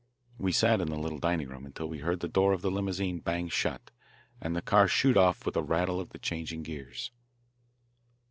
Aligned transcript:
We 0.39 0.51
sat 0.51 0.81
in 0.81 0.89
the 0.89 0.97
little 0.97 1.19
dining 1.19 1.49
room 1.49 1.63
until 1.63 1.85
we 1.85 1.99
heard 1.99 2.21
the 2.21 2.27
door 2.27 2.53
of 2.53 2.63
the 2.63 2.71
limousine 2.71 3.19
bang 3.19 3.49
shut 3.49 3.91
and 4.41 4.55
the 4.55 4.61
car 4.63 4.87
shoot 4.87 5.15
off 5.15 5.45
with 5.45 5.53
the 5.53 5.61
rattle 5.61 5.99
of 5.99 6.09
the 6.09 6.17
changing 6.17 6.63
gears. 6.63 7.11